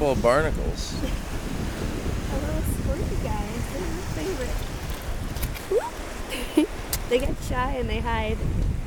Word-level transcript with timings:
full 0.00 0.12
of 0.12 0.22
barnacles. 0.22 0.94
A 0.94 1.04
little 2.38 2.62
squirty 2.72 3.22
guys. 3.22 3.62
They're 3.70 3.82
my 3.82 4.00
favorite. 6.56 6.68
they 7.10 7.18
get 7.18 7.36
shy 7.46 7.72
and 7.72 7.86
they 7.86 8.00
hide. 8.00 8.38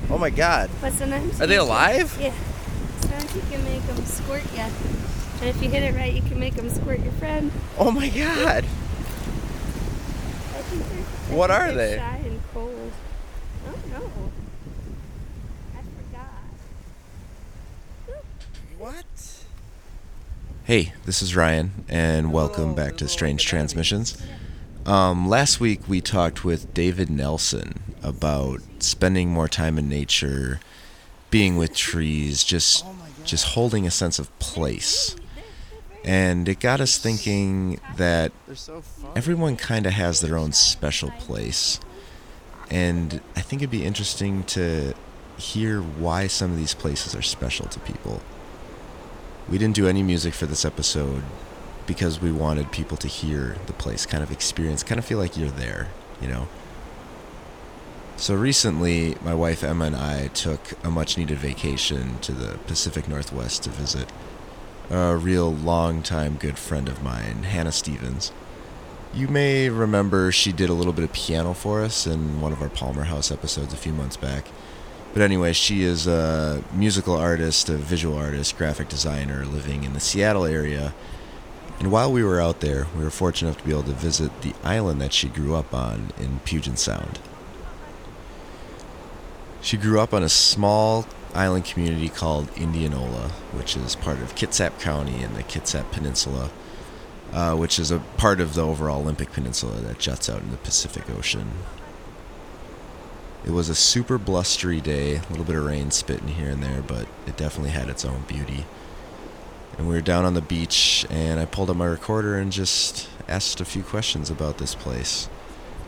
Oh 0.09 0.17
my 0.17 0.31
god. 0.31 0.71
But 0.81 0.93
sometimes. 0.93 1.39
Are 1.39 1.45
they 1.45 1.57
alive? 1.57 2.17
Yeah. 2.19 2.33
Sometimes 3.01 3.35
you 3.35 3.41
can 3.41 3.63
make 3.63 3.83
them 3.83 4.03
squirt 4.05 4.41
you. 4.55 4.61
And 4.61 5.49
if 5.55 5.61
you 5.61 5.69
hit 5.69 5.83
it 5.83 5.93
right, 5.93 6.11
you 6.11 6.23
can 6.23 6.39
make 6.39 6.55
them 6.55 6.67
squirt 6.71 6.99
your 7.01 7.13
friend. 7.13 7.51
Oh 7.77 7.91
my 7.91 8.09
god. 8.09 8.65
I 8.65 10.61
think 10.63 10.83
they're, 10.89 11.05
I 11.29 11.37
What 11.37 11.51
are 11.51 11.71
they? 11.73 11.97
Shy 11.97 12.21
and 12.25 12.41
cold. 12.55 12.91
I 13.67 13.71
don't 13.71 13.87
know. 13.91 14.31
I 15.75 15.81
forgot. 16.09 16.33
What? 18.79 19.32
Hey, 20.73 20.91
this 21.05 21.21
is 21.21 21.35
Ryan, 21.35 21.85
and 21.87 22.33
welcome 22.33 22.73
back 22.73 22.97
to 22.97 23.07
Strange 23.07 23.45
Transmissions. 23.45 24.19
Um, 24.87 25.29
last 25.29 25.59
week 25.59 25.87
we 25.87 26.01
talked 26.01 26.43
with 26.43 26.73
David 26.73 27.11
Nelson 27.11 27.93
about 28.01 28.59
spending 28.79 29.29
more 29.29 29.47
time 29.47 29.77
in 29.77 29.87
nature, 29.87 30.59
being 31.29 31.57
with 31.57 31.75
trees, 31.75 32.43
just 32.43 32.83
just 33.23 33.49
holding 33.49 33.85
a 33.85 33.91
sense 33.91 34.17
of 34.17 34.35
place. 34.39 35.15
And 36.03 36.49
it 36.49 36.59
got 36.59 36.81
us 36.81 36.97
thinking 36.97 37.79
that 37.97 38.31
everyone 39.15 39.57
kind 39.57 39.85
of 39.85 39.93
has 39.93 40.21
their 40.21 40.35
own 40.35 40.53
special 40.53 41.11
place. 41.19 41.79
And 42.71 43.21
I 43.35 43.41
think 43.41 43.61
it'd 43.61 43.69
be 43.69 43.85
interesting 43.85 44.43
to 44.45 44.95
hear 45.37 45.81
why 45.81 46.25
some 46.25 46.49
of 46.49 46.57
these 46.57 46.73
places 46.73 47.13
are 47.13 47.21
special 47.21 47.67
to 47.67 47.79
people. 47.81 48.23
We 49.49 49.57
didn't 49.57 49.75
do 49.75 49.87
any 49.87 50.03
music 50.03 50.33
for 50.33 50.45
this 50.45 50.65
episode 50.65 51.23
because 51.85 52.21
we 52.21 52.31
wanted 52.31 52.71
people 52.71 52.97
to 52.97 53.07
hear 53.07 53.57
the 53.67 53.73
place, 53.73 54.05
kind 54.05 54.23
of 54.23 54.31
experience, 54.31 54.83
kind 54.83 54.99
of 54.99 55.05
feel 55.05 55.17
like 55.17 55.35
you're 55.35 55.49
there, 55.49 55.89
you 56.21 56.27
know? 56.27 56.47
So 58.15 58.35
recently, 58.35 59.17
my 59.21 59.33
wife 59.33 59.63
Emma 59.63 59.85
and 59.85 59.95
I 59.95 60.27
took 60.27 60.73
a 60.83 60.89
much 60.89 61.17
needed 61.17 61.39
vacation 61.39 62.19
to 62.19 62.31
the 62.31 62.57
Pacific 62.67 63.07
Northwest 63.07 63.63
to 63.63 63.69
visit 63.69 64.09
a 64.89 65.17
real 65.17 65.53
long-time 65.53 66.35
good 66.35 66.57
friend 66.57 66.87
of 66.87 67.03
mine, 67.03 67.43
Hannah 67.43 67.71
Stevens. 67.71 68.31
You 69.13 69.27
may 69.27 69.69
remember 69.69 70.31
she 70.31 70.51
did 70.51 70.69
a 70.69 70.73
little 70.73 70.93
bit 70.93 71.03
of 71.03 71.11
piano 71.11 71.53
for 71.53 71.81
us 71.81 72.07
in 72.07 72.39
one 72.39 72.51
of 72.51 72.61
our 72.61 72.69
Palmer 72.69 73.03
House 73.03 73.31
episodes 73.31 73.73
a 73.73 73.77
few 73.77 73.93
months 73.93 74.17
back. 74.17 74.47
But 75.13 75.21
anyway, 75.21 75.53
she 75.53 75.83
is 75.83 76.07
a 76.07 76.63
musical 76.73 77.15
artist, 77.15 77.69
a 77.69 77.77
visual 77.77 78.17
artist, 78.17 78.57
graphic 78.57 78.89
designer 78.89 79.45
living 79.45 79.83
in 79.83 79.93
the 79.93 79.99
Seattle 79.99 80.45
area. 80.45 80.95
And 81.79 81.91
while 81.91 82.11
we 82.11 82.23
were 82.23 82.41
out 82.41 82.61
there, 82.61 82.87
we 82.97 83.03
were 83.03 83.11
fortunate 83.11 83.49
enough 83.49 83.61
to 83.61 83.67
be 83.67 83.71
able 83.71 83.83
to 83.83 83.91
visit 83.91 84.41
the 84.41 84.53
island 84.63 84.99
that 85.01 85.13
she 85.13 85.29
grew 85.29 85.55
up 85.55 85.71
on 85.71 86.11
in 86.19 86.39
Puget 86.39 86.79
Sound. 86.79 87.19
She 89.61 89.77
grew 89.77 89.99
up 89.99 90.13
on 90.13 90.23
a 90.23 90.29
small 90.29 91.05
island 91.35 91.65
community 91.65 92.09
called 92.09 92.49
Indianola, 92.57 93.29
which 93.51 93.77
is 93.77 93.95
part 93.95 94.19
of 94.19 94.35
Kitsap 94.35 94.79
County 94.79 95.21
in 95.21 95.35
the 95.35 95.43
Kitsap 95.43 95.91
Peninsula, 95.91 96.49
uh, 97.31 97.55
which 97.55 97.77
is 97.77 97.91
a 97.91 97.99
part 98.17 98.39
of 98.39 98.55
the 98.55 98.61
overall 98.61 99.01
Olympic 99.01 99.31
Peninsula 99.31 99.79
that 99.81 99.99
juts 99.99 100.27
out 100.27 100.41
in 100.41 100.51
the 100.51 100.57
Pacific 100.57 101.09
Ocean. 101.09 101.51
It 103.45 103.51
was 103.51 103.67
a 103.67 103.75
super 103.75 104.17
blustery 104.17 104.79
day, 104.79 105.17
a 105.17 105.29
little 105.29 105.43
bit 105.43 105.57
of 105.57 105.65
rain 105.65 105.91
spitting 105.91 106.29
here 106.29 106.49
and 106.49 106.63
there, 106.63 106.81
but 106.81 107.07
it 107.27 107.35
definitely 107.35 107.71
had 107.71 107.89
its 107.89 108.05
own 108.05 108.23
beauty. 108.27 108.65
And 109.77 109.87
we 109.87 109.95
were 109.95 110.01
down 110.01 110.23
on 110.23 110.33
the 110.33 110.41
beach, 110.41 111.05
and 111.09 111.39
I 111.39 111.45
pulled 111.45 111.69
up 111.69 111.75
my 111.75 111.85
recorder 111.85 112.37
and 112.37 112.51
just 112.53 113.09
asked 113.27 113.59
a 113.59 113.65
few 113.65 113.83
questions 113.83 114.29
about 114.29 114.59
this 114.59 114.75
place. 114.75 115.27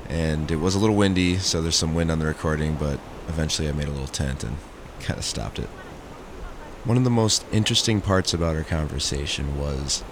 And 0.10 0.52
it 0.52 0.58
was 0.58 0.76
a 0.76 0.80
little 0.80 0.98
windy, 0.98 1.38
so 1.38 1.62
there's 1.62 1.78
some 1.78 1.96
wind 1.96 2.12
on 2.12 2.20
the 2.20 2.26
recording, 2.26 2.76
but 2.76 3.00
eventually 3.30 3.70
I 3.70 3.72
made 3.72 3.88
a 3.88 3.92
little 3.92 4.08
tent 4.08 4.44
and 4.44 4.58
kind 5.00 5.18
of 5.18 5.24
stopped 5.26 5.58
it. 5.58 5.70
One 6.84 6.98
of 6.98 7.04
the 7.06 7.10
most 7.10 7.46
interesting 7.54 8.02
parts 8.02 8.34
about 8.34 8.56
our 8.56 8.64
conversation 8.64 9.58
was 9.58 10.04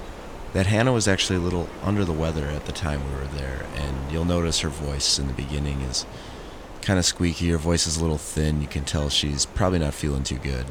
that 0.54 0.68
Hannah 0.68 0.94
was 0.94 1.08
actually 1.08 1.38
a 1.38 1.42
little 1.42 1.68
under 1.82 2.06
the 2.06 2.14
weather 2.14 2.46
at 2.46 2.68
the 2.68 2.72
time 2.72 3.04
we 3.04 3.20
were 3.20 3.28
there, 3.28 3.66
and 3.76 4.12
you'll 4.12 4.24
notice 4.24 4.62
her 4.62 4.70
voice 4.70 5.20
in 5.20 5.28
the 5.28 5.34
beginning 5.34 5.82
is 5.82 6.06
kind 6.84 7.00
of 7.00 7.06
squeaky. 7.06 7.50
Her 7.50 7.58
voice 7.58 7.88
is 7.88 7.98
a 7.98 8.02
little 8.02 8.18
thin. 8.18 8.62
You 8.62 8.68
can 8.68 8.86
tell 8.86 9.10
she's 9.10 9.46
probably 9.46 9.80
not 9.80 9.94
feeling 9.94 10.24
too 10.24 10.38
good. 10.38 10.66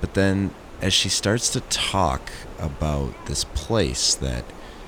But 0.00 0.14
then, 0.14 0.54
as 0.82 0.92
she 0.92 1.08
starts 1.08 1.50
to 1.50 1.60
talk 1.60 2.30
about 2.58 3.26
this 3.26 3.44
place 3.44 4.14
that 4.16 4.44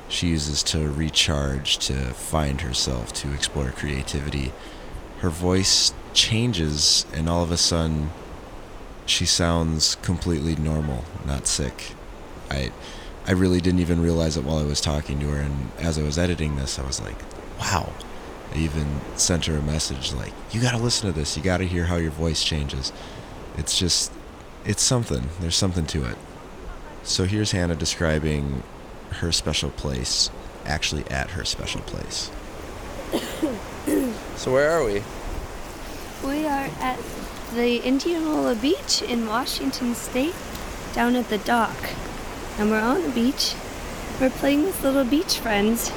she 0.09 0.29
uses 0.29 0.63
to 0.65 0.89
recharge, 0.89 1.79
to 1.79 1.95
find 2.15 2.63
herself, 2.63 3.13
to 3.15 3.33
explore 3.33 3.71
creativity, 3.71 4.53
her 5.19 5.31
voice 5.31 5.93
changes, 6.15 7.05
and 7.13 7.29
all 7.29 7.43
of 7.43 7.51
a 7.51 7.57
sudden, 7.57 8.11
she 9.07 9.27
sounds 9.27 9.97
completely 9.97 10.57
normal, 10.57 11.05
not 11.27 11.47
sick. 11.47 11.93
I, 12.51 12.73
I 13.27 13.33
really 13.33 13.61
didn't 13.61 13.81
even 13.81 14.03
realize 14.03 14.37
it 14.37 14.45
while 14.45 14.59
I 14.59 14.65
was 14.65 14.81
talking 14.81 15.21
to 15.21 15.27
her, 15.29 15.41
and 15.41 15.71
as 15.79 15.99
I 15.99 16.03
was 16.03 16.19
editing 16.19 16.57
this, 16.57 16.79
I 16.79 16.87
was 16.87 17.01
like, 17.01 17.17
wow. 17.59 17.93
I 18.53 18.59
even 18.59 19.01
sent 19.17 19.47
her 19.47 19.57
a 19.57 19.63
message 19.63 20.13
like, 20.13 20.33
you 20.51 20.61
gotta 20.61 20.79
listen 20.79 21.13
to 21.13 21.19
this, 21.19 21.37
you 21.37 21.43
gotta 21.43 21.65
hear 21.65 21.85
how 21.85 21.97
your 21.97 22.11
voice 22.11 22.43
changes. 22.43 22.93
It's 23.57 23.79
just, 23.79 24.13
it's 24.65 24.83
something. 24.83 25.29
There's 25.41 25.57
something 25.57 25.87
to 25.87 26.05
it. 26.05 26.17
So 27.03 27.25
here's 27.25 27.53
Hannah 27.53 27.77
describing 27.77 28.63
her 29.11 29.33
special 29.33 29.71
place, 29.71 30.31
actually 30.65 31.05
at 31.11 31.31
her 31.31 31.45
special 31.45 31.81
place. 31.83 32.31
So 34.37 34.53
where 34.53 34.71
are 34.71 34.85
we? 34.85 35.03
We 36.25 36.47
are 36.47 36.71
at 36.79 37.01
the 37.55 37.79
Indianola 37.85 38.55
Beach 38.55 39.03
in 39.03 39.27
Washington 39.27 39.95
State, 39.95 40.35
down 40.93 41.17
at 41.17 41.29
the 41.29 41.39
dock. 41.39 41.77
And 42.59 42.71
we're 42.71 42.81
on 42.81 43.03
the 43.03 43.09
beach. 43.09 43.55
We're 44.21 44.31
playing 44.31 44.65
with 44.65 44.83
little 44.85 45.05
beach 45.05 45.39
friends. 45.39 45.91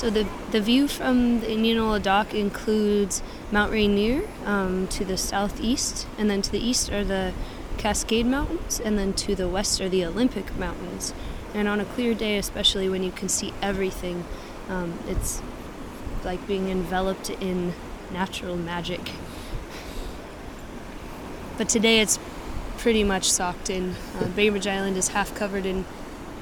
So 0.00 0.08
the 0.08 0.26
the 0.50 0.62
view 0.62 0.88
from 0.88 1.40
the 1.40 1.52
Indianola 1.52 2.00
dock 2.00 2.32
includes 2.32 3.22
Mount 3.52 3.70
Rainier 3.70 4.26
um, 4.46 4.88
to 4.88 5.04
the 5.04 5.18
southeast, 5.18 6.06
and 6.16 6.30
then 6.30 6.40
to 6.40 6.50
the 6.50 6.58
east 6.58 6.90
are 6.90 7.04
the 7.04 7.34
Cascade 7.76 8.24
Mountains, 8.24 8.80
and 8.80 8.98
then 8.98 9.12
to 9.12 9.34
the 9.34 9.46
west 9.46 9.78
are 9.78 9.90
the 9.90 10.02
Olympic 10.06 10.56
Mountains. 10.56 11.12
And 11.52 11.68
on 11.68 11.80
a 11.80 11.84
clear 11.84 12.14
day, 12.14 12.38
especially 12.38 12.88
when 12.88 13.02
you 13.02 13.10
can 13.10 13.28
see 13.28 13.52
everything, 13.60 14.24
um, 14.70 14.98
it's 15.06 15.42
like 16.24 16.46
being 16.46 16.70
enveloped 16.70 17.28
in 17.28 17.74
natural 18.10 18.56
magic. 18.56 19.12
But 21.58 21.68
today 21.68 22.00
it's 22.00 22.18
pretty 22.78 23.04
much 23.04 23.30
socked 23.30 23.68
in. 23.68 23.96
Uh, 24.18 24.28
Bainbridge 24.28 24.66
Island 24.66 24.96
is 24.96 25.08
half 25.08 25.34
covered 25.34 25.66
in, 25.66 25.84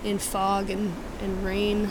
in 0.04 0.20
fog 0.20 0.70
and, 0.70 0.94
and 1.20 1.44
rain. 1.44 1.90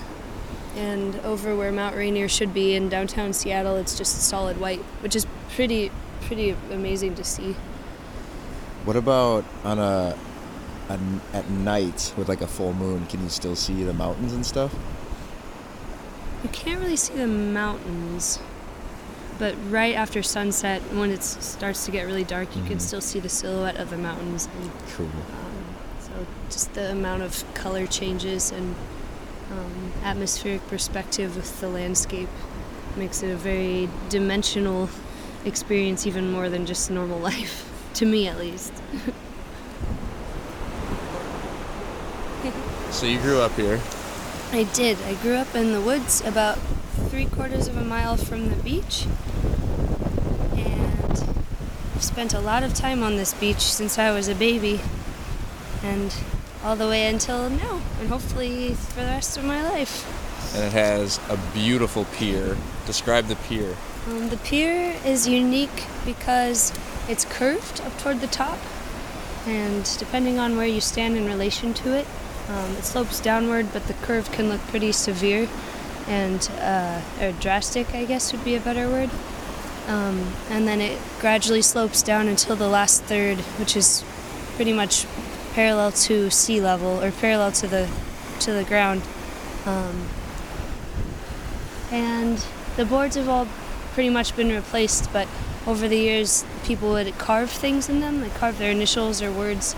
And 0.78 1.16
over 1.22 1.56
where 1.56 1.72
Mount 1.72 1.96
Rainier 1.96 2.30
should 2.30 2.54
be 2.54 2.76
in 2.76 2.88
downtown 2.88 3.34
Seattle, 3.34 3.78
it's 3.78 3.98
just 3.98 4.22
solid 4.22 4.60
white, 4.60 4.80
which 5.02 5.16
is 5.16 5.26
pretty 5.56 5.92
pretty 6.22 6.56
amazing 6.72 7.16
to 7.16 7.24
see. 7.24 7.56
What 8.86 8.96
about 8.96 9.44
on 9.64 9.80
a, 9.80 10.16
a 10.90 11.00
at 11.34 11.50
night 11.50 12.14
with 12.16 12.30
like 12.30 12.42
a 12.42 12.48
full 12.48 12.74
moon? 12.74 13.08
Can 13.08 13.24
you 13.24 13.30
still 13.30 13.56
see 13.56 13.84
the 13.84 13.94
mountains 13.94 14.34
and 14.34 14.46
stuff? 14.46 14.76
You 16.44 16.50
can't 16.50 16.80
really 16.80 16.96
see 16.96 17.16
the 17.16 17.28
mountains, 17.28 18.40
but 19.40 19.56
right 19.70 19.96
after 19.96 20.22
sunset, 20.22 20.82
when 20.94 21.10
it 21.10 21.24
starts 21.24 21.86
to 21.86 21.92
get 21.92 22.06
really 22.06 22.24
dark, 22.24 22.56
you 22.56 22.64
can 22.64 22.78
Mhm. 22.78 22.82
still 22.82 23.02
see 23.02 23.20
the 23.20 23.30
silhouette 23.30 23.78
of 23.78 23.90
the 23.90 23.98
mountains. 23.98 24.48
And, 24.62 24.72
Cool. 24.96 25.08
um, 25.08 25.66
so 26.00 26.12
just 26.52 26.74
the 26.76 26.92
amount 26.92 27.24
of 27.24 27.44
color 27.56 27.88
changes 27.88 28.52
and 28.52 28.76
um, 29.52 29.92
atmospheric 30.04 30.66
perspective 30.68 31.36
with 31.36 31.60
the 31.62 31.70
landscape 31.70 32.30
makes 32.96 33.24
it 33.24 33.32
a 33.32 33.38
very 33.38 33.90
dimensional 34.10 34.90
experience, 35.46 36.06
even 36.06 36.32
more 36.32 36.50
than 36.50 36.66
just 36.66 36.90
normal 36.92 37.20
life, 37.32 37.70
to 37.94 38.06
me 38.06 38.28
at 38.28 38.38
least. 38.38 38.74
So 42.92 43.06
you 43.06 43.20
grew 43.20 43.42
up 43.42 43.52
here. 43.52 43.80
I 44.52 44.64
did. 44.64 44.98
I 45.04 45.14
grew 45.16 45.36
up 45.36 45.54
in 45.54 45.72
the 45.72 45.82
woods 45.82 46.22
about 46.22 46.58
three 47.10 47.26
quarters 47.26 47.68
of 47.68 47.78
a 47.78 47.84
mile 47.84 48.18
from 48.18 48.50
the 48.50 48.56
beach. 48.56 49.06
And 50.56 51.24
I've 51.94 52.04
spent 52.04 52.34
a 52.34 52.40
lot 52.40 52.64
of 52.64 52.74
time 52.74 53.04
on 53.04 53.18
this 53.18 53.34
beach 53.34 53.60
since 53.60 54.00
I 54.00 54.12
was 54.12 54.28
a 54.28 54.36
baby. 54.36 54.80
And 55.84 56.12
all 56.68 56.76
the 56.76 56.88
way 56.88 57.08
until 57.08 57.50
now. 57.50 57.82
And 58.02 58.10
hopefully 58.10 58.74
for 58.74 59.00
the 59.00 59.06
rest 59.06 59.38
of 59.38 59.46
my 59.46 59.64
life. 59.64 60.04
And 60.54 60.66
it 60.66 60.74
has 60.74 61.18
a 61.30 61.38
beautiful 61.54 62.04
pier. 62.04 62.58
Describe 62.86 63.28
the 63.28 63.38
pier. 63.38 63.78
Um, 64.08 64.28
the 64.28 64.38
pier 64.38 64.98
is 65.06 65.26
unique 65.30 65.86
because 66.04 66.74
it's 67.08 67.24
curved 67.24 67.80
up 67.82 67.98
toward 68.00 68.20
the 68.20 68.28
top. 68.28 68.60
and 69.46 69.96
depending 69.98 70.40
on 70.40 70.58
where 70.58 70.68
you 70.68 70.82
stand 70.82 71.16
in 71.16 71.26
relation 71.26 71.74
to 71.74 71.98
it, 71.98 72.06
um, 72.50 72.76
it 72.76 72.84
slopes 72.84 73.22
downward, 73.22 73.72
but 73.72 73.88
the 73.88 73.94
curve 73.94 74.30
can 74.34 74.50
look 74.50 74.60
pretty 74.68 74.92
severe 74.92 75.48
and 76.06 76.52
uh, 76.60 77.02
or 77.22 77.32
drastic, 77.40 77.96
I 77.96 78.04
guess 78.04 78.34
would 78.34 78.44
be 78.44 78.56
a 78.56 78.60
better 78.60 78.90
word. 78.90 79.10
Um, 79.88 80.34
and 80.50 80.68
then 80.68 80.82
it 80.82 81.00
gradually 81.22 81.62
slopes 81.62 82.02
down 82.02 82.28
until 82.28 82.58
the 82.58 82.68
last 82.68 83.04
third, 83.04 83.38
which 83.58 83.78
is 83.78 84.04
pretty 84.58 84.74
much 84.74 85.06
parallel 85.58 85.92
to 85.92 86.30
sea 86.30 86.62
level 86.62 87.04
or 87.04 87.12
parallel 87.12 87.52
to 87.52 87.68
the 87.68 87.90
to 88.40 88.52
the 88.54 88.64
ground. 88.64 89.02
Um, 89.66 90.08
and 91.92 92.38
the 92.76 92.86
boards 92.86 93.16
have 93.16 93.28
all 93.28 93.48
pretty 93.94 94.12
much 94.12 94.36
been 94.36 94.50
replaced, 94.50 95.12
but 95.12 95.28
over 95.66 95.88
the 95.88 95.98
years, 95.98 96.46
people 96.64 96.90
would 96.90 97.18
carve 97.18 97.50
things 97.50 97.90
in 97.90 98.02
them, 98.02 98.22
like 98.22 98.36
carve 98.36 98.60
their 98.60 98.70
initials 98.70 99.20
or 99.20 99.32
words. 99.32 99.76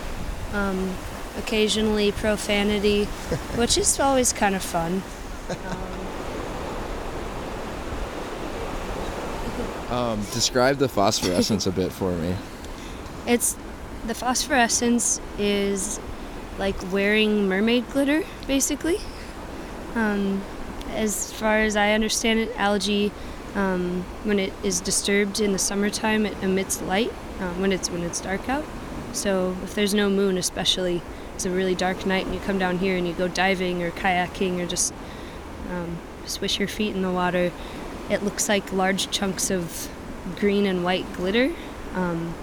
Um, 0.53 0.95
occasionally 1.37 2.11
profanity, 2.11 3.05
which 3.55 3.77
is 3.77 3.97
always 4.01 4.33
kind 4.33 4.55
of 4.55 4.61
fun. 4.61 5.01
Um, 5.49 5.99
Um, 9.89 10.19
describe 10.33 10.77
the 10.77 10.87
phosphorescence 10.87 11.65
a 11.65 11.71
bit 11.71 11.91
for 11.91 12.11
me. 12.11 12.35
It's 13.25 13.55
the 14.09 14.15
phosphorescence 14.15 15.21
is 15.37 15.99
like 16.57 16.91
wearing 16.91 17.47
mermaid 17.47 17.87
glitter, 17.91 18.23
basically. 18.47 18.97
Um, 19.93 20.41
as 20.89 21.31
far 21.31 21.59
as 21.59 21.75
I 21.75 21.91
understand 21.91 22.39
it, 22.39 22.51
algae, 22.57 23.11
um, 23.53 24.03
when 24.23 24.39
it 24.39 24.51
is 24.63 24.81
disturbed 24.81 25.39
in 25.39 25.51
the 25.51 25.59
summertime, 25.59 26.25
it 26.25 26.35
emits 26.41 26.81
light 26.81 27.13
um, 27.39 27.61
when 27.61 27.71
it's 27.71 27.91
when 27.91 28.01
it's 28.01 28.19
dark 28.19 28.49
out. 28.49 28.65
So 29.13 29.55
if 29.63 29.75
there's 29.75 29.93
no 29.93 30.09
moon, 30.09 30.39
especially, 30.39 31.03
it's 31.35 31.45
a 31.45 31.51
really 31.51 31.75
dark 31.75 32.07
night, 32.07 32.25
and 32.25 32.33
you 32.33 32.41
come 32.41 32.57
down 32.57 32.79
here 32.79 32.97
and 32.97 33.07
you 33.07 33.13
go 33.13 33.27
diving 33.27 33.83
or 33.83 33.91
kayaking 33.91 34.59
or 34.59 34.65
just 34.65 34.91
um, 35.69 35.99
swish 36.25 36.57
your 36.57 36.67
feet 36.67 36.95
in 36.95 37.03
the 37.03 37.11
water, 37.11 37.51
it 38.09 38.23
looks 38.23 38.49
like 38.49 38.73
large 38.73 39.11
chunks 39.11 39.51
of 39.51 39.87
green 40.39 40.65
and 40.65 40.83
white 40.83 41.13
glitter. 41.13 41.53
Um, 41.93 42.33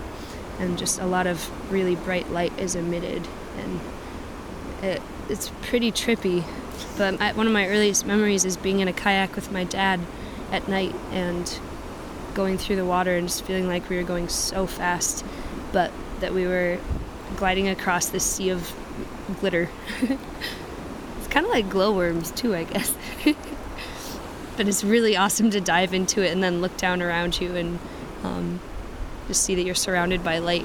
and 0.59 0.79
just 0.79 0.99
a 0.99 1.07
lot 1.07 1.27
of 1.27 1.51
really 1.73 1.95
bright 1.95 2.31
light 2.31 2.53
is 2.59 2.75
emitted. 2.75 3.27
And 3.59 3.81
it, 4.83 5.03
it's 5.29 5.51
pretty 5.63 5.93
trippy. 5.93 6.45
But 6.97 7.21
I, 7.21 7.33
one 7.33 7.47
of 7.47 7.53
my 7.53 7.67
earliest 7.69 8.07
memories 8.07 8.45
is 8.45 8.57
being 8.57 8.81
in 8.81 8.89
a 8.89 8.93
kayak 8.93 9.35
with 9.35 9.51
my 9.51 9.65
dad 9.65 10.01
at 10.51 10.69
night 10.69 10.95
and 11.11 11.59
going 12.35 12.59
through 12.59 12.77
the 12.77 12.85
water 12.85 13.17
and 13.17 13.29
just 13.29 13.45
feeling 13.45 13.67
like 13.67 13.89
we 13.89 13.97
were 13.97 14.03
going 14.03 14.29
so 14.29 14.67
fast 14.67 15.25
but 15.73 15.91
that 16.21 16.35
we 16.35 16.47
were 16.47 16.79
gliding 17.37 17.69
across 17.69 18.07
this 18.07 18.25
sea 18.25 18.51
of 18.51 18.75
glitter. 19.41 19.69
It's 21.19 21.29
kind 21.29 21.45
of 21.45 21.53
like 21.53 21.69
glowworms 21.69 22.31
too 22.31 22.55
i 22.55 22.65
guess. 22.65 22.95
But 24.57 24.69
it's 24.69 24.83
really 24.83 25.17
awesome 25.19 25.51
to 25.51 25.61
dive 25.61 25.93
into 25.93 26.23
it 26.23 26.33
and 26.33 26.43
then 26.43 26.63
look 26.63 26.79
down 26.79 27.03
around 27.03 27.39
you 27.43 27.55
and 27.57 27.79
um, 28.25 28.61
just 29.27 29.43
see 29.43 29.55
that 29.55 29.63
you're 29.63 29.75
surrounded 29.75 30.23
by 30.23 30.39
light. 30.39 30.65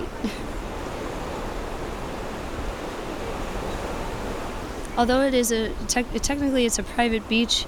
Although 4.97 5.21
it 5.21 5.33
is 5.33 5.51
a 5.51 5.69
tec- 5.87 6.13
technically 6.21 6.65
it's 6.65 6.77
a 6.77 6.83
private 6.83 7.27
beach, 7.27 7.65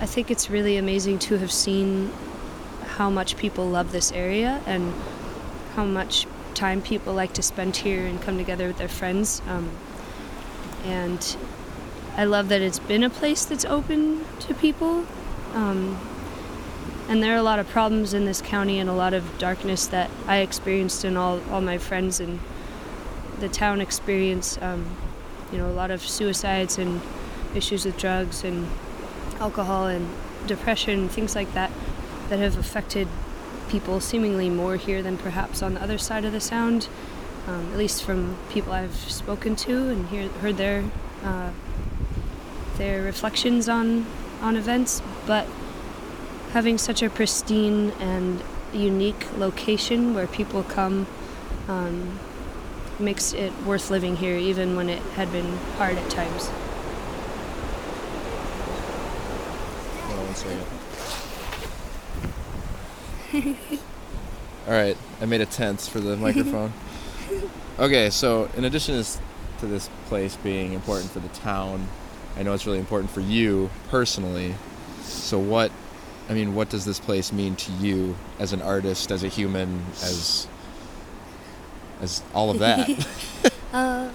I 0.00 0.06
think 0.06 0.30
it's 0.30 0.48
really 0.48 0.76
amazing 0.76 1.18
to 1.20 1.38
have 1.38 1.50
seen 1.50 2.12
how 2.82 3.10
much 3.10 3.36
people 3.36 3.66
love 3.66 3.92
this 3.92 4.12
area 4.12 4.60
and 4.66 4.92
how 5.74 5.84
much 5.84 6.26
time 6.54 6.82
people 6.82 7.14
like 7.14 7.32
to 7.34 7.42
spend 7.42 7.76
here 7.76 8.06
and 8.06 8.20
come 8.20 8.36
together 8.36 8.66
with 8.66 8.78
their 8.78 8.88
friends. 8.88 9.40
Um, 9.48 9.70
and 10.84 11.36
I 12.16 12.24
love 12.24 12.48
that 12.48 12.60
it's 12.60 12.78
been 12.78 13.02
a 13.02 13.10
place 13.10 13.44
that's 13.44 13.64
open 13.64 14.24
to 14.40 14.54
people. 14.54 15.06
Um, 15.54 15.98
and 17.10 17.20
there 17.20 17.34
are 17.34 17.38
a 17.38 17.42
lot 17.42 17.58
of 17.58 17.68
problems 17.68 18.14
in 18.14 18.24
this 18.24 18.40
county 18.40 18.78
and 18.78 18.88
a 18.88 18.92
lot 18.92 19.12
of 19.12 19.36
darkness 19.36 19.88
that 19.88 20.08
I 20.28 20.38
experienced 20.38 21.02
and 21.02 21.18
all, 21.18 21.40
all 21.50 21.60
my 21.60 21.76
friends 21.76 22.20
and 22.20 22.38
the 23.40 23.48
town 23.48 23.80
experience. 23.80 24.56
Um, 24.62 24.96
you 25.50 25.58
know, 25.58 25.68
a 25.68 25.74
lot 25.74 25.90
of 25.90 26.02
suicides 26.02 26.78
and 26.78 27.00
issues 27.52 27.84
with 27.84 27.98
drugs 27.98 28.44
and 28.44 28.68
alcohol 29.40 29.88
and 29.88 30.08
depression, 30.46 31.08
things 31.08 31.34
like 31.34 31.52
that, 31.52 31.72
that 32.28 32.38
have 32.38 32.56
affected 32.56 33.08
people 33.68 33.98
seemingly 33.98 34.48
more 34.48 34.76
here 34.76 35.02
than 35.02 35.18
perhaps 35.18 35.64
on 35.64 35.74
the 35.74 35.82
other 35.82 35.98
side 35.98 36.24
of 36.24 36.30
the 36.30 36.40
sound. 36.40 36.88
Um, 37.48 37.72
at 37.72 37.78
least 37.78 38.04
from 38.04 38.36
people 38.50 38.72
I've 38.72 38.94
spoken 38.94 39.56
to 39.56 39.88
and 39.88 40.06
hear, 40.10 40.28
heard 40.28 40.58
their 40.58 40.84
uh, 41.24 41.50
their 42.76 43.02
reflections 43.02 43.68
on 43.68 44.06
on 44.40 44.54
events, 44.54 45.02
but 45.26 45.48
having 46.52 46.78
such 46.78 47.02
a 47.02 47.10
pristine 47.10 47.90
and 48.00 48.42
unique 48.72 49.26
location 49.38 50.14
where 50.14 50.26
people 50.26 50.62
come 50.62 51.06
um, 51.68 52.18
makes 52.98 53.32
it 53.32 53.52
worth 53.64 53.90
living 53.90 54.16
here, 54.16 54.36
even 54.36 54.76
when 54.76 54.88
it 54.88 55.02
had 55.14 55.30
been 55.32 55.56
hard 55.76 55.96
at 55.96 56.10
times. 56.10 56.48
Hold 60.06 60.18
on 60.18 60.26
one 60.26 60.34
second. 60.34 60.66
All 64.66 64.72
right, 64.72 64.96
I 65.20 65.26
made 65.26 65.40
a 65.40 65.46
tent 65.46 65.80
for 65.80 66.00
the 66.00 66.16
microphone. 66.16 66.72
Okay, 67.78 68.10
so 68.10 68.50
in 68.58 68.64
addition 68.66 69.02
to 69.60 69.66
this 69.66 69.88
place 70.06 70.36
being 70.36 70.74
important 70.74 71.10
for 71.10 71.20
the 71.20 71.28
town, 71.28 71.88
I 72.36 72.42
know 72.42 72.52
it's 72.52 72.66
really 72.66 72.78
important 72.78 73.10
for 73.10 73.22
you 73.22 73.70
personally. 73.88 74.54
So 75.00 75.38
what, 75.38 75.72
I 76.30 76.32
mean, 76.32 76.54
what 76.54 76.68
does 76.68 76.84
this 76.84 77.00
place 77.00 77.32
mean 77.32 77.56
to 77.56 77.72
you 77.72 78.14
as 78.38 78.52
an 78.52 78.62
artist, 78.62 79.10
as 79.10 79.24
a 79.24 79.28
human, 79.28 79.82
as 80.00 80.46
as 82.00 82.22
all 82.32 82.50
of 82.50 82.60
that? 82.60 82.88
Uh, 83.72 84.10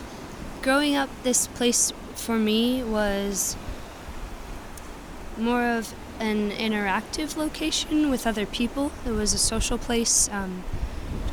growing 0.62 0.98
up, 0.98 1.10
this 1.24 1.48
place 1.48 1.94
for 2.14 2.38
me 2.38 2.84
was 2.84 3.56
more 5.38 5.64
of 5.64 5.94
an 6.20 6.52
interactive 6.52 7.38
location 7.38 8.10
with 8.10 8.28
other 8.28 8.46
people. 8.46 8.92
It 9.06 9.12
was 9.12 9.34
a 9.34 9.38
social 9.38 9.78
place. 9.78 10.30
Um, 10.30 10.66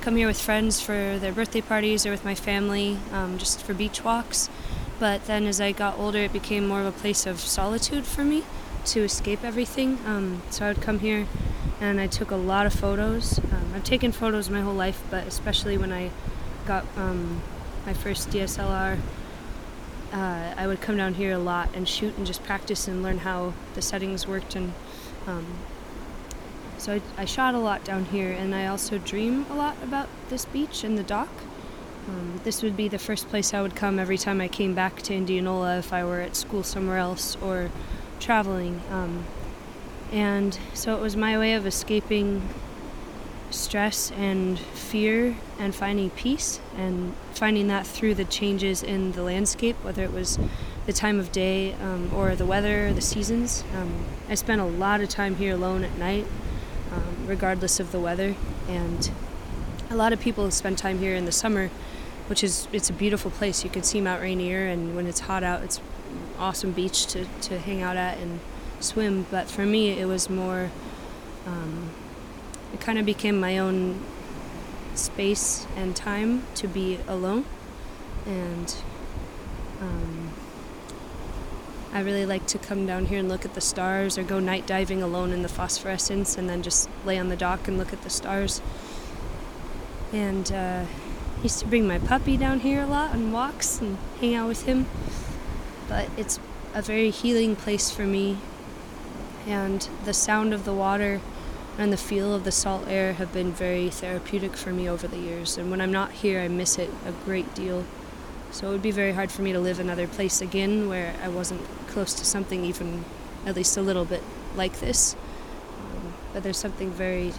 come 0.02 0.14
here 0.14 0.28
with 0.28 0.40
friends 0.40 0.80
for 0.80 1.18
their 1.18 1.32
birthday 1.32 1.62
parties 1.62 2.06
or 2.06 2.12
with 2.12 2.24
my 2.24 2.36
family, 2.36 2.96
um, 3.10 3.38
just 3.38 3.60
for 3.64 3.74
beach 3.74 4.04
walks. 4.04 4.48
But 5.00 5.26
then 5.26 5.46
as 5.46 5.60
I 5.60 5.72
got 5.72 5.98
older, 5.98 6.20
it 6.20 6.32
became 6.32 6.68
more 6.68 6.78
of 6.78 6.86
a 6.86 6.92
place 6.92 7.26
of 7.26 7.40
solitude 7.40 8.04
for 8.04 8.22
me 8.22 8.44
to 8.86 9.00
escape 9.00 9.44
everything. 9.44 9.98
Um, 10.06 10.42
so 10.50 10.66
I 10.66 10.68
would 10.68 10.82
come 10.82 10.98
here 10.98 11.26
and 11.80 12.00
I 12.00 12.06
took 12.06 12.30
a 12.30 12.36
lot 12.36 12.66
of 12.66 12.72
photos. 12.72 13.38
Um, 13.38 13.72
I've 13.74 13.84
taken 13.84 14.12
photos 14.12 14.48
my 14.48 14.60
whole 14.60 14.74
life, 14.74 15.02
but 15.10 15.26
especially 15.26 15.76
when 15.76 15.92
I 15.92 16.10
got 16.66 16.84
um, 16.96 17.42
my 17.84 17.92
first 17.92 18.30
DSLR, 18.30 18.98
uh, 20.12 20.54
I 20.56 20.66
would 20.66 20.80
come 20.80 20.96
down 20.96 21.14
here 21.14 21.32
a 21.32 21.38
lot 21.38 21.70
and 21.74 21.88
shoot 21.88 22.16
and 22.16 22.26
just 22.26 22.44
practice 22.44 22.86
and 22.86 23.02
learn 23.02 23.18
how 23.18 23.54
the 23.74 23.82
settings 23.82 24.28
worked. 24.28 24.54
And 24.54 24.72
um, 25.26 25.46
so 26.78 26.94
I, 26.94 27.02
I 27.16 27.24
shot 27.24 27.54
a 27.54 27.58
lot 27.58 27.84
down 27.84 28.04
here, 28.06 28.30
and 28.30 28.54
I 28.54 28.66
also 28.66 28.98
dream 28.98 29.46
a 29.50 29.54
lot 29.54 29.76
about 29.82 30.08
this 30.28 30.44
beach 30.44 30.84
and 30.84 30.98
the 30.98 31.02
dock. 31.02 31.30
Um, 32.08 32.40
this 32.44 32.62
would 32.62 32.76
be 32.76 32.88
the 32.88 32.98
first 32.98 33.28
place 33.28 33.54
I 33.54 33.62
would 33.62 33.76
come 33.76 33.98
every 33.98 34.18
time 34.18 34.40
I 34.40 34.48
came 34.48 34.74
back 34.74 35.02
to 35.02 35.14
Indianola 35.14 35.78
if 35.78 35.92
I 35.92 36.04
were 36.04 36.20
at 36.20 36.34
school 36.36 36.62
somewhere 36.62 36.98
else 36.98 37.36
or 37.36 37.70
traveling. 38.22 38.80
Um, 38.90 39.24
and 40.12 40.58
so 40.74 40.94
it 40.96 41.00
was 41.00 41.16
my 41.16 41.38
way 41.38 41.54
of 41.54 41.66
escaping 41.66 42.48
stress 43.50 44.10
and 44.12 44.58
fear 44.58 45.36
and 45.58 45.74
finding 45.74 46.10
peace 46.10 46.60
and 46.76 47.14
finding 47.34 47.68
that 47.68 47.86
through 47.86 48.14
the 48.14 48.24
changes 48.24 48.82
in 48.82 49.12
the 49.12 49.22
landscape, 49.22 49.76
whether 49.82 50.02
it 50.02 50.12
was 50.12 50.38
the 50.86 50.92
time 50.92 51.18
of 51.18 51.30
day 51.32 51.74
um, 51.74 52.10
or 52.14 52.34
the 52.34 52.46
weather 52.46 52.88
or 52.88 52.92
the 52.92 53.00
seasons. 53.00 53.64
Um, 53.76 54.04
I 54.28 54.34
spent 54.34 54.60
a 54.60 54.64
lot 54.64 55.00
of 55.00 55.08
time 55.08 55.36
here 55.36 55.54
alone 55.54 55.84
at 55.84 55.96
night, 55.98 56.26
um, 56.92 57.26
regardless 57.26 57.80
of 57.80 57.92
the 57.92 58.00
weather, 58.00 58.34
and 58.68 59.10
a 59.90 59.96
lot 59.96 60.12
of 60.12 60.20
people 60.20 60.50
spend 60.50 60.78
time 60.78 60.98
here 60.98 61.14
in 61.14 61.24
the 61.24 61.32
summer, 61.32 61.70
which 62.28 62.42
is 62.42 62.66
it's 62.72 62.90
a 62.90 62.92
beautiful 62.92 63.30
place. 63.30 63.62
You 63.62 63.70
can 63.70 63.82
see 63.82 64.00
Mount 64.00 64.22
Rainier, 64.22 64.66
and 64.66 64.96
when 64.96 65.06
it's 65.06 65.20
hot 65.20 65.42
out, 65.42 65.62
it's 65.62 65.80
awesome 66.42 66.72
beach 66.72 67.06
to, 67.06 67.24
to 67.42 67.58
hang 67.58 67.82
out 67.82 67.96
at 67.96 68.18
and 68.18 68.40
swim. 68.80 69.26
But 69.30 69.48
for 69.48 69.64
me, 69.64 69.90
it 69.90 70.06
was 70.06 70.28
more. 70.28 70.70
Um, 71.46 71.90
it 72.72 72.80
kind 72.80 72.98
of 72.98 73.06
became 73.06 73.38
my 73.38 73.58
own 73.58 74.00
space 74.94 75.66
and 75.76 75.94
time 75.96 76.44
to 76.54 76.68
be 76.68 76.98
alone, 77.06 77.44
and 78.26 78.74
um, 79.80 80.30
I 81.92 82.00
really 82.00 82.24
like 82.24 82.46
to 82.48 82.58
come 82.58 82.86
down 82.86 83.06
here 83.06 83.18
and 83.18 83.28
look 83.28 83.44
at 83.44 83.54
the 83.54 83.60
stars, 83.60 84.16
or 84.16 84.22
go 84.22 84.40
night 84.40 84.66
diving 84.66 85.02
alone 85.02 85.32
in 85.32 85.42
the 85.42 85.48
phosphorescence, 85.48 86.38
and 86.38 86.48
then 86.48 86.62
just 86.62 86.88
lay 87.04 87.18
on 87.18 87.28
the 87.28 87.36
dock 87.36 87.68
and 87.68 87.78
look 87.78 87.92
at 87.92 88.02
the 88.02 88.10
stars. 88.10 88.62
And 90.12 90.50
uh, 90.52 90.84
used 91.42 91.58
to 91.60 91.66
bring 91.66 91.86
my 91.86 91.98
puppy 91.98 92.36
down 92.36 92.60
here 92.60 92.82
a 92.82 92.86
lot 92.86 93.10
on 93.10 93.32
walks 93.32 93.80
and 93.80 93.98
hang 94.20 94.34
out 94.34 94.48
with 94.48 94.64
him. 94.64 94.86
But 95.88 96.08
it's 96.16 96.38
a 96.74 96.82
very 96.82 97.10
healing 97.10 97.56
place 97.56 97.90
for 97.90 98.04
me. 98.04 98.38
And 99.46 99.88
the 100.04 100.14
sound 100.14 100.54
of 100.54 100.64
the 100.64 100.72
water 100.72 101.20
and 101.78 101.92
the 101.92 101.96
feel 101.96 102.34
of 102.34 102.44
the 102.44 102.52
salt 102.52 102.86
air 102.86 103.14
have 103.14 103.32
been 103.32 103.52
very 103.52 103.88
therapeutic 103.90 104.56
for 104.56 104.70
me 104.70 104.88
over 104.88 105.08
the 105.08 105.18
years. 105.18 105.56
And 105.56 105.70
when 105.70 105.80
I'm 105.80 105.92
not 105.92 106.12
here, 106.12 106.40
I 106.40 106.48
miss 106.48 106.78
it 106.78 106.90
a 107.06 107.12
great 107.24 107.54
deal. 107.54 107.84
So 108.50 108.68
it 108.68 108.72
would 108.72 108.82
be 108.82 108.90
very 108.90 109.12
hard 109.12 109.30
for 109.30 109.42
me 109.42 109.52
to 109.52 109.58
live 109.58 109.80
another 109.80 110.06
place 110.06 110.42
again 110.42 110.88
where 110.88 111.14
I 111.22 111.28
wasn't 111.28 111.62
close 111.88 112.12
to 112.14 112.24
something 112.24 112.64
even 112.64 113.04
at 113.46 113.56
least 113.56 113.76
a 113.76 113.82
little 113.82 114.04
bit 114.04 114.22
like 114.54 114.80
this. 114.80 115.16
Um, 115.78 116.12
but 116.32 116.42
there's 116.42 116.58
something 116.58 116.90
very 116.90 117.32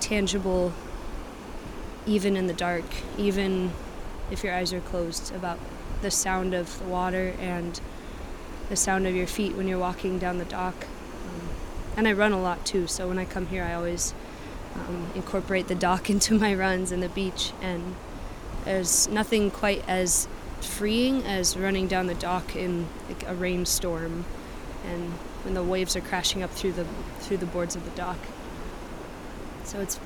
tangible, 0.00 0.72
even 2.06 2.36
in 2.36 2.46
the 2.46 2.52
dark, 2.52 2.84
even 3.16 3.72
if 4.30 4.44
your 4.44 4.54
eyes 4.54 4.72
are 4.72 4.80
closed, 4.80 5.34
about 5.34 5.58
the 6.04 6.10
sound 6.10 6.52
of 6.52 6.78
the 6.78 6.84
water 6.84 7.34
and 7.40 7.80
the 8.68 8.76
sound 8.76 9.06
of 9.06 9.16
your 9.16 9.26
feet 9.26 9.56
when 9.56 9.66
you're 9.66 9.78
walking 9.78 10.18
down 10.18 10.36
the 10.36 10.44
dock. 10.44 10.86
Um, 11.26 11.48
and 11.96 12.06
I 12.06 12.12
run 12.12 12.32
a 12.32 12.40
lot 12.40 12.66
too, 12.66 12.86
so 12.86 13.08
when 13.08 13.18
I 13.18 13.24
come 13.24 13.46
here, 13.46 13.64
I 13.64 13.72
always 13.72 14.14
um, 14.74 15.10
incorporate 15.14 15.66
the 15.66 15.74
dock 15.74 16.10
into 16.14 16.38
my 16.38 16.54
runs 16.54 16.92
and 16.92 17.02
the 17.02 17.08
beach. 17.08 17.52
And 17.62 17.96
there's 18.66 19.08
nothing 19.08 19.50
quite 19.50 19.82
as 19.88 20.28
freeing 20.60 21.24
as 21.24 21.56
running 21.56 21.88
down 21.88 22.06
the 22.06 22.14
dock 22.14 22.54
in 22.54 22.86
like 23.08 23.26
a 23.26 23.34
rainstorm 23.34 24.24
and 24.86 25.12
when 25.44 25.54
the 25.54 25.62
waves 25.62 25.96
are 25.96 26.00
crashing 26.00 26.42
up 26.42 26.50
through 26.50 26.72
the 26.72 26.86
through 27.20 27.36
the 27.36 27.46
boards 27.46 27.76
of 27.76 27.84
the 27.84 27.90
dock. 27.90 28.18
So 29.64 29.80
it's 29.80 29.98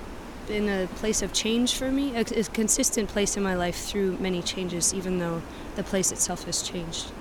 been 0.48 0.68
a 0.68 0.86
place 0.96 1.22
of 1.22 1.32
change 1.32 1.74
for 1.74 1.90
me, 1.90 2.16
a, 2.16 2.20
a 2.20 2.44
consistent 2.44 3.08
place 3.08 3.36
in 3.36 3.42
my 3.42 3.54
life 3.54 3.76
through 3.76 4.16
many 4.18 4.42
changes, 4.42 4.94
even 4.94 5.18
though 5.18 5.42
the 5.76 5.84
place 5.84 6.10
itself 6.10 6.44
has 6.44 6.62
changed. 6.62 7.12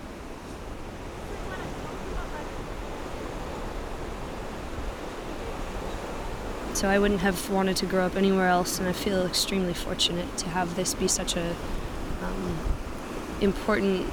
So 6.74 6.88
I 6.88 7.00
wouldn't 7.00 7.22
have 7.22 7.50
wanted 7.50 7.76
to 7.78 7.86
grow 7.86 8.06
up 8.06 8.16
anywhere 8.16 8.48
else, 8.48 8.80
and 8.80 8.88
I 8.88 8.94
feel 8.94 9.26
extremely 9.26 9.74
fortunate 9.74 10.38
to 10.38 10.50
have 10.50 10.76
this 10.76 10.94
be 10.94 11.08
such 11.08 11.36
a 11.36 11.56
um, 12.22 12.58
important 13.42 14.08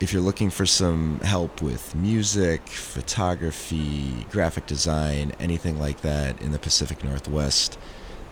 If 0.00 0.12
you're 0.12 0.20
looking 0.20 0.50
for 0.50 0.66
some 0.66 1.20
help 1.20 1.62
with 1.62 1.94
music, 1.94 2.66
photography, 2.70 4.26
graphic 4.32 4.66
design, 4.66 5.30
anything 5.38 5.78
like 5.78 6.00
that 6.00 6.42
in 6.42 6.50
the 6.50 6.58
Pacific 6.58 7.04
Northwest, 7.04 7.78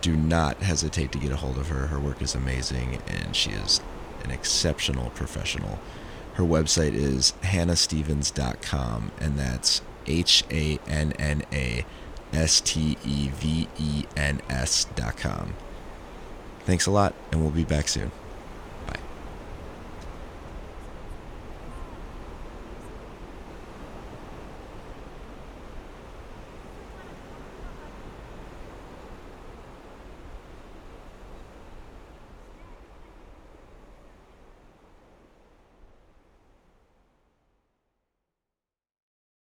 do 0.00 0.16
not 0.16 0.60
hesitate 0.64 1.12
to 1.12 1.20
get 1.20 1.30
a 1.30 1.36
hold 1.36 1.58
of 1.58 1.68
her. 1.68 1.86
Her 1.86 2.00
work 2.00 2.20
is 2.22 2.34
amazing 2.34 2.98
and 3.06 3.36
she 3.36 3.50
is 3.50 3.80
an 4.24 4.32
exceptional 4.32 5.10
professional. 5.10 5.78
Her 6.34 6.42
website 6.42 6.94
is 6.94 7.34
hannahstevens.com 7.42 9.12
and 9.20 9.38
that's 9.38 9.80
H 10.08 10.44
A 10.50 10.80
N 10.88 11.12
N 11.12 11.44
A 11.52 11.84
S 12.32 12.60
T 12.60 12.96
E 13.04 13.28
V 13.28 13.68
E 13.78 14.04
N 14.16 14.40
S.com. 14.48 15.54
Thanks 16.64 16.86
a 16.86 16.90
lot, 16.90 17.14
and 17.30 17.40
we'll 17.40 17.50
be 17.50 17.64
back 17.64 17.88
soon. 17.88 18.10